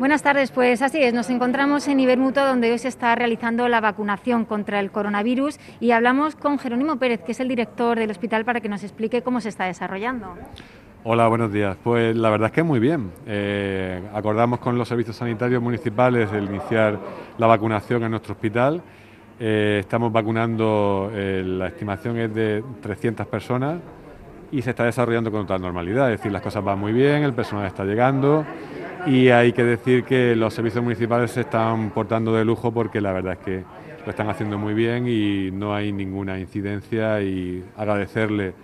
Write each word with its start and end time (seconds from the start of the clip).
Buenas 0.00 0.22
tardes, 0.22 0.50
pues 0.50 0.80
así 0.80 0.96
es, 1.02 1.12
nos 1.12 1.28
encontramos 1.28 1.86
en 1.86 2.00
Ibermuto 2.00 2.42
donde 2.42 2.72
hoy 2.72 2.78
se 2.78 2.88
está 2.88 3.14
realizando 3.14 3.68
la 3.68 3.82
vacunación 3.82 4.46
contra 4.46 4.80
el 4.80 4.90
coronavirus 4.90 5.60
y 5.78 5.90
hablamos 5.90 6.36
con 6.36 6.58
Jerónimo 6.58 6.96
Pérez, 6.96 7.20
que 7.20 7.32
es 7.32 7.40
el 7.40 7.48
director 7.48 7.98
del 7.98 8.10
hospital, 8.10 8.46
para 8.46 8.62
que 8.62 8.70
nos 8.70 8.82
explique 8.82 9.20
cómo 9.20 9.42
se 9.42 9.50
está 9.50 9.66
desarrollando. 9.66 10.38
Hola, 11.04 11.28
buenos 11.28 11.52
días. 11.52 11.76
Pues 11.84 12.16
la 12.16 12.30
verdad 12.30 12.46
es 12.46 12.52
que 12.52 12.62
muy 12.62 12.80
bien. 12.80 13.10
Eh, 13.26 14.00
acordamos 14.14 14.60
con 14.60 14.78
los 14.78 14.88
servicios 14.88 15.16
sanitarios 15.16 15.62
municipales 15.62 16.32
el 16.32 16.44
iniciar 16.44 16.98
la 17.36 17.46
vacunación 17.46 18.02
en 18.02 18.12
nuestro 18.12 18.32
hospital. 18.32 18.80
Eh, 19.38 19.80
estamos 19.80 20.10
vacunando, 20.10 21.10
eh, 21.12 21.42
la 21.44 21.66
estimación 21.66 22.16
es 22.16 22.34
de 22.34 22.64
300 22.80 23.26
personas 23.26 23.80
y 24.50 24.62
se 24.62 24.70
está 24.70 24.84
desarrollando 24.84 25.30
con 25.30 25.42
total 25.42 25.60
normalidad. 25.60 26.10
Es 26.10 26.20
decir, 26.20 26.32
las 26.32 26.40
cosas 26.40 26.64
van 26.64 26.78
muy 26.78 26.94
bien, 26.94 27.22
el 27.22 27.34
personal 27.34 27.66
está 27.66 27.84
llegando 27.84 28.46
y 29.06 29.28
hay 29.28 29.52
que 29.52 29.64
decir 29.64 30.04
que 30.04 30.36
los 30.36 30.54
servicios 30.54 30.82
municipales 30.82 31.30
se 31.30 31.42
están 31.42 31.90
portando 31.90 32.34
de 32.34 32.44
lujo 32.44 32.72
porque 32.72 33.00
la 33.00 33.12
verdad 33.12 33.34
es 33.34 33.38
que 33.38 33.64
lo 34.04 34.10
están 34.10 34.28
haciendo 34.28 34.58
muy 34.58 34.74
bien 34.74 35.06
y 35.06 35.50
no 35.50 35.74
hay 35.74 35.92
ninguna 35.92 36.38
incidencia 36.38 37.20
y 37.22 37.64
agradecerle 37.76 38.54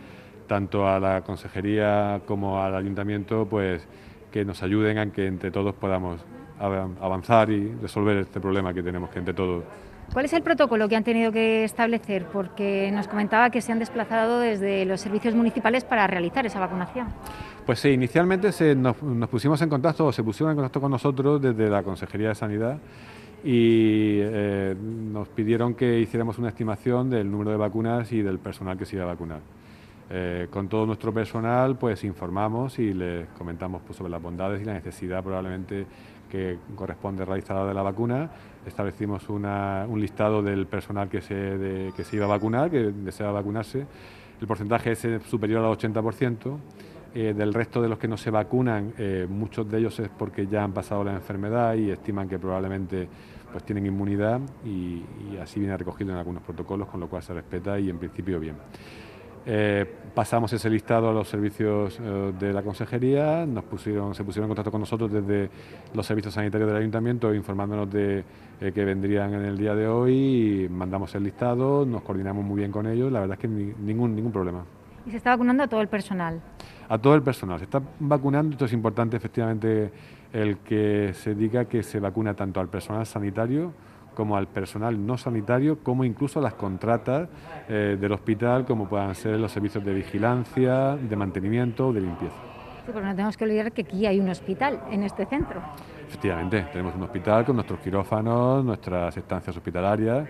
tanto 0.47 0.89
a 0.89 1.01
la 1.01 1.23
consejería 1.23 2.21
como 2.27 2.63
al 2.63 2.75
ayuntamiento 2.75 3.47
pues 3.49 3.87
que 4.31 4.45
nos 4.45 4.63
ayuden 4.63 4.99
a 4.99 5.13
que 5.13 5.27
entre 5.27 5.51
todos 5.51 5.75
podamos 5.75 6.21
avanzar 6.59 7.51
y 7.51 7.75
resolver 7.83 8.17
este 8.19 8.41
problema 8.41 8.73
que 8.73 8.83
tenemos 8.83 9.11
que 9.11 9.19
entre 9.19 9.35
todos 9.35 9.65
¿Cuál 10.17 10.25
es 10.25 10.33
el 10.33 10.41
protocolo 10.41 10.89
que 10.89 10.97
han 10.97 11.05
tenido 11.05 11.31
que 11.31 11.63
establecer? 11.65 12.25
Porque 12.33 12.91
nos 12.91 13.07
comentaba 13.07 13.51
que 13.51 13.61
se 13.61 13.71
han 13.71 13.79
desplazado 13.79 14.41
desde 14.41 14.87
los 14.87 14.99
servicios 14.99 15.35
municipales 15.35 15.85
para 15.85 16.07
realizar 16.07 16.47
esa 16.47 16.59
vacunación. 16.59 17.09
Pues 17.67 17.81
sí, 17.81 17.91
inicialmente 17.91 18.49
nos, 18.77 18.97
pusimos 19.29 19.61
en 19.61 19.69
contacto 19.69 20.07
o 20.07 20.13
se 20.13 20.25
pusieron 20.25 20.53
en 20.53 20.57
contacto 20.57 20.81
con 20.81 20.91
nosotros 20.91 21.43
desde 21.43 21.69
la 21.69 21.83
Consejería 21.83 22.29
de 22.29 22.35
Sanidad 22.35 22.79
y 23.45 24.21
eh, 24.23 24.75
nos 24.81 25.29
pidieron 25.29 25.75
que 25.75 26.01
hiciéramos 26.01 26.39
una 26.39 26.49
estimación 26.49 27.11
del 27.11 27.31
número 27.31 27.51
de 27.51 27.59
vacunas 27.59 28.11
y 28.11 28.23
del 28.23 28.39
personal 28.39 28.79
que 28.79 28.87
se 28.87 28.97
iba 28.97 29.05
a 29.05 29.09
vacunar. 29.09 29.41
Eh, 30.09 30.47
con 30.51 30.69
todo 30.69 30.87
nuestro 30.87 31.13
personal 31.13 31.77
pues 31.77 32.05
informamos 32.05 32.79
y 32.79 32.95
les 32.95 33.27
comentamos 33.37 33.83
pues, 33.85 33.99
sobre 33.99 34.13
las 34.13 34.23
bondades 34.23 34.63
y 34.63 34.65
la 34.65 34.73
necesidad 34.73 35.23
probablemente 35.23 35.85
que 36.31 36.59
corresponde 36.75 37.25
realizar 37.25 37.67
de 37.67 37.75
la 37.75 37.83
vacuna. 37.83 38.31
Establecimos 38.67 39.29
un 39.29 40.01
listado 40.01 40.43
del 40.43 40.67
personal 40.67 41.09
que 41.09 41.21
se, 41.21 41.93
que 41.97 42.05
se 42.05 42.17
iba 42.17 42.25
a 42.25 42.29
vacunar, 42.29 42.71
que 42.71 42.93
desea 42.93 43.31
vacunarse. 43.31 43.87
El 44.41 44.47
porcentaje 44.47 44.93
es 44.93 45.07
superior 45.29 45.65
al 45.65 45.77
80%. 45.77 46.59
Eh, 47.15 47.33
del 47.33 47.55
resto 47.55 47.81
de 47.81 47.89
los 47.89 47.99
que 47.99 48.09
no 48.09 48.19
se 48.19 48.31
vacunan, 48.31 48.93
eh, 48.99 49.27
muchos 49.27 49.71
de 49.71 49.79
ellos 49.79 49.99
es 50.01 50.11
porque 50.11 50.47
ya 50.47 50.63
han 50.63 50.73
pasado 50.73 51.03
la 51.03 51.15
enfermedad 51.15 51.75
y 51.75 51.91
estiman 51.91 52.29
que 52.29 52.39
probablemente 52.39 53.09
pues 53.51 53.65
tienen 53.65 53.87
inmunidad 53.87 54.39
y 54.67 55.03
así 55.41 55.61
viene 55.61 55.75
recogido 55.79 56.13
en 56.13 56.19
algunos 56.19 56.43
protocolos, 56.43 56.89
con 56.89 57.01
lo 57.01 57.09
cual 57.09 57.23
se 57.23 57.33
respeta 57.33 57.81
y 57.81 57.89
en 57.89 57.97
principio 57.97 58.39
bien. 58.39 58.57
Eh, 59.49 59.87
pasamos 60.13 60.53
ese 60.53 60.69
listado 60.69 61.09
a 61.09 61.13
los 61.13 61.29
servicios 61.29 62.01
eh, 62.03 62.33
de 62.37 62.53
la 62.53 62.63
consejería, 62.63 63.47
nos 63.47 63.63
pusieron, 63.63 64.13
se 64.13 64.25
pusieron 64.25 64.47
en 64.47 64.49
contacto 64.49 64.73
con 64.73 64.81
nosotros 64.81 65.13
desde 65.13 65.49
los 65.95 66.05
servicios 66.05 66.35
sanitarios 66.35 66.69
del 66.69 66.79
ayuntamiento 66.79 67.33
informándonos 67.33 67.89
de 67.93 68.25
eh, 68.61 68.73
que 68.73 68.85
vendrían 68.85 69.35
en 69.35 69.45
el 69.45 69.57
día 69.57 69.77
de 69.77 69.87
hoy 69.87 70.65
y 70.65 70.69
mandamos 70.69 71.15
el 71.15 71.23
listado, 71.23 71.87
nos 71.87 72.03
coordinamos 72.03 72.45
muy 72.45 72.57
bien 72.59 72.73
con 72.73 72.89
ellos, 72.89 73.13
la 73.13 73.21
verdad 73.21 73.35
es 73.35 73.41
que 73.41 73.47
ningún, 73.47 74.17
ningún 74.17 74.33
problema. 74.33 74.65
¿Y 75.07 75.13
se 75.13 75.19
está 75.19 75.31
vacunando 75.31 75.63
a 75.63 75.69
todo 75.69 75.81
el 75.81 75.87
personal? 75.87 76.41
A 76.89 76.99
todo 76.99 77.15
el 77.15 77.23
personal, 77.23 77.61
se 77.61 77.67
está 77.67 77.81
vacunando, 78.01 78.55
esto 78.55 78.65
es 78.65 78.73
importante 78.73 79.17
efectivamente 79.17 79.93
el 80.33 80.59
que 80.59 81.13
se 81.15 81.37
diga 81.37 81.67
que 81.67 81.85
se 81.85 82.01
vacuna 82.01 82.35
tanto 82.35 82.59
al 82.59 82.69
personal 82.69 83.07
sanitario 83.07 83.73
como 84.17 84.37
al 84.37 84.49
personal 84.49 85.07
no 85.07 85.17
sanitario, 85.19 85.79
como 85.85 86.05
incluso 86.05 86.41
a 86.41 86.43
las 86.43 86.55
contratas 86.55 87.29
eh, 87.69 87.97
del 88.01 88.13
hospital, 88.13 88.65
como 88.65 88.89
puedan 88.89 89.15
ser 89.15 89.39
los 89.39 89.53
servicios 89.53 89.85
de 89.85 89.93
vigilancia, 89.93 90.97
de 90.97 91.15
mantenimiento, 91.15 91.93
de 91.93 92.01
limpieza. 92.01 92.35
Sí, 92.85 92.93
pero 92.93 93.05
no 93.05 93.11
tenemos 93.11 93.37
que 93.37 93.45
olvidar 93.45 93.71
que 93.73 93.83
aquí 93.83 94.07
hay 94.07 94.19
un 94.19 94.31
hospital 94.31 94.81
en 94.91 95.03
este 95.03 95.27
centro. 95.27 95.61
Efectivamente, 96.09 96.67
tenemos 96.73 96.95
un 96.95 97.03
hospital 97.03 97.45
con 97.45 97.57
nuestros 97.57 97.79
quirófanos, 97.81 98.65
nuestras 98.65 99.17
estancias 99.17 99.55
hospitalarias 99.57 100.27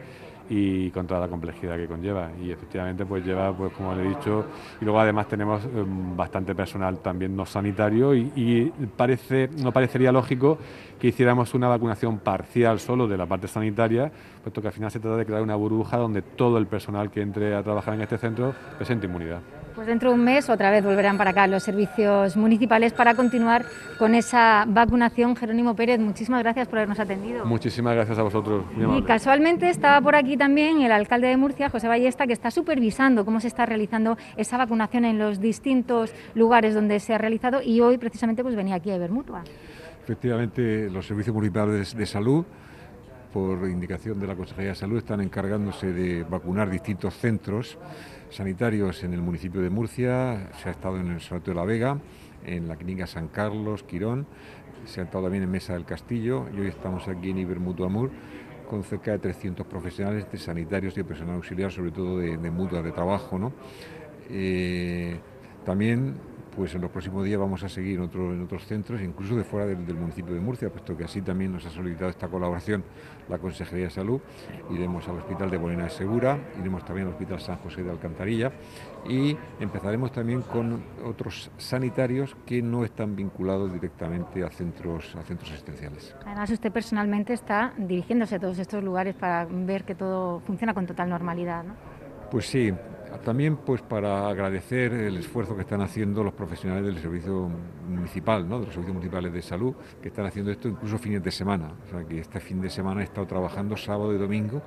y 0.48 0.90
con 0.90 1.06
toda 1.06 1.20
la 1.20 1.28
complejidad 1.28 1.76
que 1.76 1.86
conlleva. 1.86 2.30
Y 2.42 2.50
efectivamente, 2.50 3.04
pues 3.04 3.24
lleva, 3.24 3.52
pues 3.52 3.72
como 3.72 3.94
le 3.94 4.04
he 4.04 4.08
dicho, 4.08 4.44
y 4.80 4.84
luego 4.84 5.00
además 5.00 5.28
tenemos 5.28 5.64
em, 5.64 6.16
bastante 6.16 6.54
personal 6.54 6.98
también 6.98 7.34
no 7.36 7.46
sanitario 7.46 8.14
y, 8.14 8.72
parece, 8.96 9.48
no 9.62 9.72
parecería 9.72 10.12
lógico 10.12 10.58
que 11.00 11.08
hiciéramos 11.08 11.54
una 11.54 11.68
vacunación 11.68 12.18
parcial 12.18 12.80
solo 12.80 13.06
de 13.06 13.16
la 13.16 13.26
parte 13.26 13.48
sanitaria, 13.48 14.10
puesto 14.42 14.60
que 14.62 14.68
al 14.68 14.74
final 14.74 14.90
se 14.90 15.00
trata 15.00 15.16
de 15.16 15.26
crear 15.26 15.42
una 15.42 15.56
burbuja 15.56 15.98
donde 15.98 16.22
todo 16.22 16.58
el 16.58 16.66
personal 16.66 17.10
que 17.10 17.20
entre 17.20 17.54
a 17.54 17.62
trabajar 17.62 17.94
en 17.94 18.02
este 18.02 18.18
centro 18.18 18.54
presente 18.78 19.06
inmunidad. 19.06 19.40
Pues 19.76 19.86
dentro 19.88 20.08
de 20.08 20.14
un 20.14 20.24
mes 20.24 20.48
otra 20.48 20.70
vez 20.70 20.82
volverán 20.82 21.18
para 21.18 21.32
acá 21.32 21.46
los 21.46 21.62
servicios 21.62 22.34
municipales 22.34 22.94
para 22.94 23.14
continuar 23.14 23.66
con 23.98 24.14
esa 24.14 24.64
vacunación. 24.66 25.36
Jerónimo 25.36 25.76
Pérez, 25.76 26.00
muchísimas 26.00 26.42
gracias 26.42 26.66
por 26.66 26.78
habernos 26.78 26.98
atendido. 26.98 27.44
Muchísimas 27.44 27.94
gracias 27.94 28.18
a 28.18 28.22
vosotros. 28.22 28.64
Y 28.96 29.02
casualmente 29.02 29.68
estaba 29.68 30.00
por 30.00 30.16
aquí 30.16 30.38
también 30.38 30.80
el 30.80 30.92
alcalde 30.92 31.28
de 31.28 31.36
Murcia, 31.36 31.68
José 31.68 31.88
Ballesta, 31.88 32.26
que 32.26 32.32
está 32.32 32.50
supervisando 32.50 33.26
cómo 33.26 33.38
se 33.38 33.48
está 33.48 33.66
realizando 33.66 34.16
esa 34.38 34.56
vacunación 34.56 35.04
en 35.04 35.18
los 35.18 35.40
distintos 35.40 36.14
lugares 36.34 36.74
donde 36.74 36.98
se 36.98 37.12
ha 37.12 37.18
realizado 37.18 37.60
y 37.60 37.82
hoy 37.82 37.98
precisamente 37.98 38.42
pues 38.42 38.56
venía 38.56 38.76
aquí 38.76 38.90
a 38.90 38.96
ver 38.96 39.10
Mutua. 39.10 39.44
Efectivamente, 40.04 40.88
los 40.88 41.06
servicios 41.06 41.34
municipales 41.34 41.94
de 41.94 42.06
salud 42.06 42.46
por 43.36 43.68
indicación 43.68 44.18
de 44.18 44.26
la 44.26 44.34
Consejería 44.34 44.70
de 44.70 44.76
Salud, 44.76 44.96
están 44.96 45.20
encargándose 45.20 45.92
de 45.92 46.24
vacunar 46.24 46.70
distintos 46.70 47.12
centros 47.18 47.76
sanitarios 48.30 49.04
en 49.04 49.12
el 49.12 49.20
municipio 49.20 49.60
de 49.60 49.68
Murcia, 49.68 50.48
se 50.62 50.70
ha 50.70 50.72
estado 50.72 50.96
en 50.96 51.08
el 51.08 51.20
Sanatorio 51.20 51.52
de 51.52 51.60
la 51.60 51.66
Vega, 51.66 52.00
en 52.46 52.66
la 52.66 52.76
clínica 52.76 53.06
San 53.06 53.28
Carlos, 53.28 53.82
Quirón, 53.82 54.26
se 54.86 55.02
ha 55.02 55.04
estado 55.04 55.24
también 55.24 55.42
en 55.42 55.50
Mesa 55.50 55.74
del 55.74 55.84
Castillo 55.84 56.46
y 56.56 56.60
hoy 56.60 56.68
estamos 56.68 57.08
aquí 57.08 57.28
en 57.28 57.36
Ibermutuo 57.36 57.84
Amur 57.84 58.10
con 58.70 58.82
cerca 58.82 59.10
de 59.10 59.18
300 59.18 59.66
profesionales 59.66 60.26
de 60.32 60.38
sanitarios 60.38 60.94
y 60.94 61.00
de 61.00 61.04
personal 61.04 61.34
auxiliar, 61.34 61.70
sobre 61.70 61.90
todo 61.90 62.16
de, 62.16 62.38
mutuas 62.50 62.82
de 62.84 62.92
trabajo. 62.92 63.38
¿no? 63.38 63.52
Eh, 64.30 65.20
también 65.66 66.14
pues 66.56 66.74
en 66.74 66.80
los 66.80 66.90
próximos 66.90 67.22
días 67.22 67.38
vamos 67.38 67.62
a 67.62 67.68
seguir 67.68 68.00
en, 68.00 68.42
otros 68.42 68.66
centros, 68.66 69.02
incluso 69.02 69.36
de 69.36 69.44
fuera 69.44 69.66
del, 69.66 69.94
municipio 69.94 70.34
de 70.34 70.40
Murcia, 70.40 70.70
puesto 70.70 70.96
que 70.96 71.04
así 71.04 71.20
también 71.20 71.52
nos 71.52 71.66
ha 71.66 71.70
solicitado 71.70 72.10
esta 72.10 72.28
colaboración 72.28 72.82
la 73.28 73.38
Consejería 73.38 73.84
de 73.84 73.90
Salud. 73.90 74.20
Iremos 74.70 75.06
al 75.06 75.18
Hospital 75.18 75.50
de 75.50 75.58
Bolena 75.58 75.84
de 75.84 75.90
Segura, 75.90 76.38
iremos 76.58 76.82
también 76.84 77.08
al 77.08 77.12
Hospital 77.12 77.40
San 77.40 77.56
José 77.58 77.82
de 77.82 77.90
Alcantarilla 77.90 78.52
y 79.06 79.36
empezaremos 79.60 80.12
también 80.12 80.40
con 80.42 80.82
otros 81.04 81.50
sanitarios 81.58 82.34
que 82.46 82.62
no 82.62 82.84
están 82.84 83.14
vinculados 83.14 83.70
directamente 83.72 84.42
a 84.42 84.48
centros, 84.48 85.14
a 85.14 85.22
centros 85.22 85.52
asistenciales. 85.52 86.16
Además, 86.24 86.48
usted 86.48 86.72
personalmente 86.72 87.34
está 87.34 87.74
dirigiéndose 87.76 88.36
a 88.36 88.38
todos 88.38 88.58
estos 88.58 88.82
lugares 88.82 89.14
para 89.14 89.44
ver 89.44 89.84
que 89.84 89.94
todo 89.94 90.40
funciona 90.40 90.72
con 90.72 90.86
total 90.86 91.10
normalidad, 91.10 91.64
¿no? 91.64 91.74
Pues 92.30 92.46
sí, 92.46 92.72
también 93.24 93.56
pues 93.56 93.82
para 93.82 94.28
agradecer 94.28 94.92
el 94.92 95.16
esfuerzo 95.16 95.54
que 95.54 95.62
están 95.62 95.80
haciendo 95.80 96.22
los 96.22 96.34
profesionales 96.34 96.84
del 96.84 96.98
servicio 96.98 97.50
municipal, 97.88 98.48
¿no? 98.48 98.60
de 98.60 98.66
los 98.66 98.74
servicios 98.74 98.94
municipales 98.94 99.32
de 99.32 99.42
salud, 99.42 99.74
que 100.00 100.08
están 100.08 100.26
haciendo 100.26 100.50
esto 100.50 100.68
incluso 100.68 100.98
fines 100.98 101.22
de 101.22 101.30
semana. 101.30 101.72
O 101.86 101.90
sea 101.90 102.04
que 102.04 102.20
este 102.20 102.40
fin 102.40 102.60
de 102.60 102.70
semana 102.70 103.00
he 103.00 103.04
estado 103.04 103.26
trabajando 103.26 103.76
sábado 103.76 104.14
y 104.14 104.18
domingo 104.18 104.62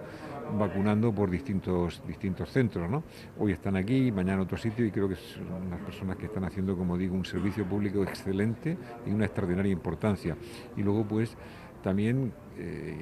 vacunando 0.57 1.13
por 1.13 1.29
distintos, 1.29 2.01
distintos 2.07 2.49
centros. 2.51 2.89
¿no? 2.89 3.03
Hoy 3.37 3.51
están 3.51 3.75
aquí, 3.75 4.11
mañana 4.11 4.35
en 4.35 4.39
otro 4.41 4.57
sitio 4.57 4.85
y 4.85 4.91
creo 4.91 5.07
que 5.07 5.15
son 5.15 5.67
unas 5.67 5.81
personas 5.81 6.17
que 6.17 6.25
están 6.25 6.43
haciendo, 6.43 6.75
como 6.75 6.97
digo, 6.97 7.15
un 7.15 7.25
servicio 7.25 7.65
público 7.65 8.03
excelente 8.03 8.77
y 9.05 9.11
una 9.11 9.25
extraordinaria 9.25 9.71
importancia. 9.71 10.35
Y 10.75 10.83
luego 10.83 11.05
pues 11.07 11.35
también 11.83 12.33
eh, 12.57 12.95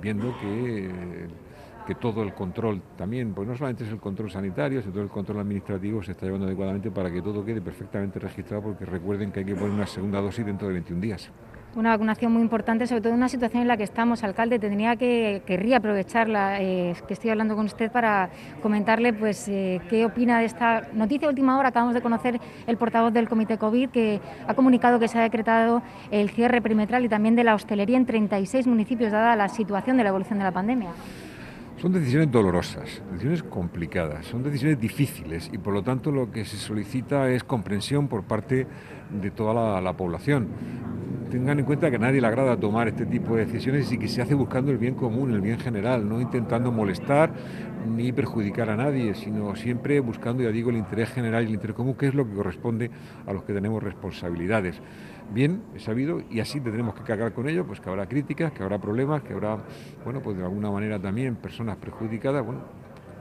viendo 0.00 0.36
que 0.38 1.28
que 1.86 1.94
todo 1.94 2.22
el 2.22 2.34
control 2.34 2.82
también, 2.96 3.34
pues 3.34 3.46
no 3.48 3.56
solamente 3.56 3.84
es 3.84 3.90
el 3.90 3.98
control 3.98 4.30
sanitario, 4.30 4.80
sino 4.80 4.92
todo 4.92 5.02
el 5.02 5.10
control 5.10 5.40
administrativo 5.40 6.02
se 6.02 6.12
está 6.12 6.26
llevando 6.26 6.46
adecuadamente 6.46 6.90
para 6.90 7.10
que 7.10 7.22
todo 7.22 7.44
quede 7.44 7.60
perfectamente 7.60 8.18
registrado, 8.18 8.62
porque 8.62 8.84
recuerden 8.84 9.32
que 9.32 9.40
hay 9.40 9.46
que 9.46 9.54
poner 9.54 9.70
una 9.70 9.86
segunda 9.86 10.20
dosis 10.20 10.46
dentro 10.46 10.68
de 10.68 10.74
21 10.74 11.00
días. 11.00 11.30
Una 11.74 11.88
vacunación 11.88 12.30
muy 12.30 12.42
importante, 12.42 12.86
sobre 12.86 13.00
todo 13.00 13.14
en 13.14 13.18
una 13.18 13.30
situación 13.30 13.62
en 13.62 13.68
la 13.68 13.78
que 13.78 13.84
estamos, 13.84 14.22
alcalde. 14.22 14.58
Tendría 14.58 14.94
que 14.96 15.42
querría 15.46 15.78
aprovecharla, 15.78 16.60
eh, 16.60 16.94
que 17.08 17.14
estoy 17.14 17.30
hablando 17.30 17.56
con 17.56 17.64
usted 17.64 17.90
para 17.90 18.28
comentarle, 18.60 19.14
pues, 19.14 19.48
eh, 19.48 19.80
qué 19.88 20.04
opina 20.04 20.38
de 20.38 20.44
esta 20.44 20.88
noticia 20.92 21.30
última 21.30 21.58
hora. 21.58 21.70
Acabamos 21.70 21.94
de 21.94 22.02
conocer 22.02 22.38
el 22.66 22.76
portavoz 22.76 23.14
del 23.14 23.26
Comité 23.26 23.56
COVID 23.56 23.88
que 23.88 24.20
ha 24.46 24.52
comunicado 24.52 24.98
que 24.98 25.08
se 25.08 25.18
ha 25.18 25.22
decretado 25.22 25.82
el 26.10 26.28
cierre 26.28 26.60
perimetral 26.60 27.06
y 27.06 27.08
también 27.08 27.36
de 27.36 27.44
la 27.44 27.54
hostelería 27.54 27.96
en 27.96 28.04
36 28.04 28.66
municipios, 28.66 29.10
dada 29.10 29.34
la 29.34 29.48
situación 29.48 29.96
de 29.96 30.02
la 30.02 30.10
evolución 30.10 30.38
de 30.38 30.44
la 30.44 30.52
pandemia. 30.52 30.90
Son 31.82 31.92
decisiones 31.92 32.30
dolorosas, 32.30 33.02
decisiones 33.10 33.42
complicadas, 33.42 34.26
son 34.26 34.44
decisiones 34.44 34.78
difíciles 34.78 35.50
y 35.52 35.58
por 35.58 35.74
lo 35.74 35.82
tanto 35.82 36.12
lo 36.12 36.30
que 36.30 36.44
se 36.44 36.56
solicita 36.56 37.28
es 37.28 37.42
comprensión 37.42 38.06
por 38.06 38.22
parte 38.22 38.68
de 39.10 39.30
toda 39.32 39.80
la, 39.80 39.92
población. 39.96 40.46
Tengan 41.32 41.58
en 41.58 41.64
cuenta 41.64 41.88
que 41.88 41.96
a 41.96 41.98
nadie 41.98 42.20
le 42.20 42.26
agrada 42.26 42.58
tomar 42.58 42.88
este 42.88 43.06
tipo 43.06 43.34
de 43.34 43.46
decisiones 43.46 43.90
y 43.90 43.96
que 43.96 44.06
se 44.06 44.20
hace 44.20 44.34
buscando 44.34 44.70
el 44.70 44.76
bien 44.76 44.94
común, 44.94 45.32
el 45.32 45.40
bien 45.40 45.58
general, 45.58 46.06
no 46.06 46.20
intentando 46.20 46.70
molestar 46.70 47.32
ni 47.88 48.12
perjudicar 48.12 48.68
a 48.68 48.76
nadie, 48.76 49.14
sino 49.14 49.56
siempre 49.56 49.98
buscando, 50.00 50.42
ya 50.42 50.50
digo, 50.50 50.68
el 50.68 50.76
interés 50.76 51.08
general 51.08 51.44
y 51.44 51.46
el 51.46 51.54
interés 51.54 51.74
común, 51.74 51.94
que 51.94 52.08
es 52.08 52.14
lo 52.14 52.28
que 52.28 52.34
corresponde 52.34 52.90
a 53.26 53.32
los 53.32 53.44
que 53.44 53.54
tenemos 53.54 53.82
responsabilidades. 53.82 54.78
Bien, 55.32 55.62
he 55.74 55.78
sabido, 55.78 56.20
y 56.30 56.40
así 56.40 56.60
tendremos 56.60 56.94
que 56.94 57.02
cargar 57.02 57.32
con 57.32 57.48
ello, 57.48 57.66
pues 57.66 57.80
que 57.80 57.88
habrá 57.88 58.06
críticas, 58.06 58.52
que 58.52 58.62
habrá 58.62 58.78
problemas, 58.78 59.22
que 59.22 59.32
habrá, 59.32 59.56
bueno, 60.04 60.20
pues 60.20 60.36
de 60.36 60.44
alguna 60.44 60.70
manera 60.70 61.00
también 61.00 61.36
personas 61.36 61.78
perjudicadas, 61.78 62.44
bueno, 62.44 62.60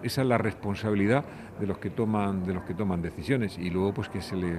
esa 0.04 0.22
es 0.22 0.28
la 0.28 0.38
responsabilidad 0.38 1.24
de 1.62 1.66
los 1.66 1.78
que 1.78 1.92
toman, 1.92 2.44
de 2.44 2.56
los 2.56 2.64
que 2.64 2.74
toman 2.74 3.02
decisiones, 3.02 3.58
y 3.58 3.70
luego 3.70 3.94
pues 3.94 4.10
que 4.10 4.20
se 4.20 4.36
les 4.36 4.58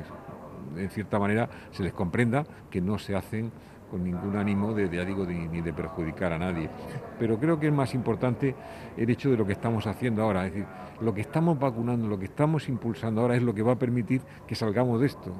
en 0.76 0.90
cierta 0.90 1.18
manera 1.18 1.48
se 1.70 1.82
les 1.82 1.92
comprenda 1.92 2.44
que 2.70 2.80
no 2.80 2.98
se 2.98 3.14
hacen 3.16 3.52
con 3.90 4.02
ningún 4.02 4.36
ánimo 4.36 4.72
de, 4.72 4.88
digo, 4.88 5.26
ni 5.26 5.60
de 5.60 5.72
perjudicar 5.74 6.32
a 6.32 6.38
nadie. 6.38 6.70
Pero 7.18 7.38
creo 7.38 7.60
que 7.60 7.66
es 7.66 7.72
más 7.72 7.94
importante 7.94 8.54
el 8.96 9.10
hecho 9.10 9.30
de 9.30 9.36
lo 9.36 9.46
que 9.46 9.52
estamos 9.52 9.86
haciendo 9.86 10.22
ahora. 10.22 10.46
Es 10.46 10.52
decir, 10.54 10.66
lo 11.02 11.12
que 11.12 11.20
estamos 11.20 11.58
vacunando, 11.58 12.08
lo 12.08 12.18
que 12.18 12.24
estamos 12.24 12.70
impulsando 12.70 13.20
ahora 13.20 13.36
es 13.36 13.42
lo 13.42 13.52
que 13.52 13.62
va 13.62 13.72
a 13.72 13.78
permitir 13.78 14.22
que 14.46 14.54
salgamos 14.54 14.98
de 15.00 15.08
esto. 15.08 15.34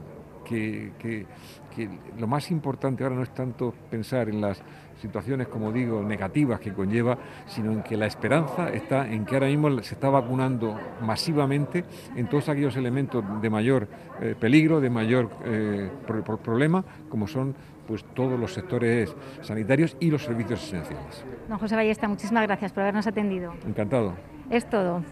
Que, 0.52 1.26
que, 1.74 1.88
lo 2.18 2.26
más 2.26 2.50
importante 2.50 3.02
ahora 3.02 3.16
no 3.16 3.22
es 3.22 3.32
tanto 3.32 3.72
pensar 3.90 4.28
en 4.28 4.42
las 4.42 4.62
situaciones, 5.00 5.48
como 5.48 5.72
digo, 5.72 6.02
negativas 6.02 6.60
que 6.60 6.72
conlleva, 6.72 7.16
sino 7.46 7.72
en 7.72 7.82
que 7.82 7.96
la 7.96 8.06
esperanza 8.06 8.68
está 8.68 9.10
en 9.10 9.24
que 9.24 9.34
ahora 9.34 9.46
mismo 9.46 9.70
se 9.82 9.94
está 9.94 10.10
vacunando 10.10 10.78
masivamente 11.00 11.84
en 12.14 12.28
todos 12.28 12.50
aquellos 12.50 12.76
elementos 12.76 13.24
de 13.40 13.50
mayor 13.50 13.88
eh, 14.20 14.34
peligro, 14.38 14.80
de 14.80 14.90
mayor 14.90 15.30
eh, 15.44 15.90
problema, 16.44 16.84
como 17.08 17.26
son 17.26 17.54
pues 17.86 18.04
todos 18.14 18.38
los 18.38 18.52
sectores 18.52 19.14
sanitarios 19.40 19.96
y 19.98 20.10
los 20.10 20.22
servicios 20.22 20.62
esenciales. 20.62 21.24
Don 21.48 21.58
José 21.58 21.74
Ballesta, 21.74 22.06
muchísimas 22.06 22.46
gracias 22.46 22.72
por 22.72 22.82
habernos 22.82 23.06
atendido. 23.06 23.54
Encantado. 23.66 24.14
Es 24.50 24.68
todo. 24.68 25.02